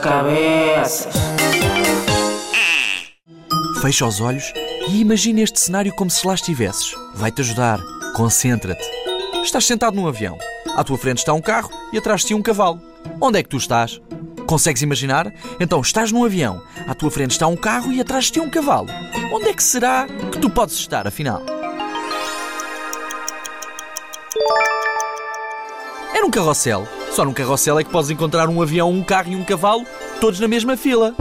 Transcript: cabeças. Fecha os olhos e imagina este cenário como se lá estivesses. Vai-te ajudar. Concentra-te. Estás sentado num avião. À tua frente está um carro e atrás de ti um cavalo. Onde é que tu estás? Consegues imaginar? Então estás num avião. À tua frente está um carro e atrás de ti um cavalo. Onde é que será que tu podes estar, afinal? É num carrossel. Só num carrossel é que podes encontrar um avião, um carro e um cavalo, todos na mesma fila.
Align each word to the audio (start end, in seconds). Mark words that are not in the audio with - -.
cabeças. 0.00 1.12
Fecha 3.80 4.06
os 4.06 4.20
olhos 4.20 4.52
e 4.88 5.00
imagina 5.00 5.40
este 5.40 5.60
cenário 5.60 5.94
como 5.94 6.10
se 6.10 6.26
lá 6.26 6.34
estivesses. 6.34 6.94
Vai-te 7.14 7.40
ajudar. 7.40 7.80
Concentra-te. 8.14 8.84
Estás 9.42 9.66
sentado 9.66 9.94
num 9.94 10.06
avião. 10.06 10.36
À 10.76 10.84
tua 10.84 10.98
frente 10.98 11.18
está 11.18 11.32
um 11.32 11.40
carro 11.40 11.70
e 11.92 11.98
atrás 11.98 12.22
de 12.22 12.28
ti 12.28 12.34
um 12.34 12.42
cavalo. 12.42 12.80
Onde 13.20 13.38
é 13.38 13.42
que 13.42 13.48
tu 13.48 13.56
estás? 13.56 14.00
Consegues 14.46 14.82
imaginar? 14.82 15.32
Então 15.58 15.80
estás 15.80 16.10
num 16.12 16.24
avião. 16.24 16.62
À 16.86 16.94
tua 16.94 17.10
frente 17.10 17.32
está 17.32 17.46
um 17.46 17.56
carro 17.56 17.92
e 17.92 18.00
atrás 18.00 18.26
de 18.26 18.32
ti 18.32 18.40
um 18.40 18.50
cavalo. 18.50 18.88
Onde 19.32 19.48
é 19.48 19.54
que 19.54 19.62
será 19.62 20.06
que 20.30 20.38
tu 20.38 20.50
podes 20.50 20.74
estar, 20.74 21.06
afinal? 21.06 21.42
É 26.14 26.20
num 26.20 26.30
carrossel. 26.30 26.86
Só 27.10 27.24
num 27.24 27.32
carrossel 27.32 27.78
é 27.78 27.84
que 27.84 27.90
podes 27.90 28.10
encontrar 28.10 28.48
um 28.48 28.62
avião, 28.62 28.90
um 28.90 29.02
carro 29.02 29.32
e 29.32 29.36
um 29.36 29.44
cavalo, 29.44 29.84
todos 30.20 30.38
na 30.38 30.46
mesma 30.46 30.76
fila. 30.76 31.14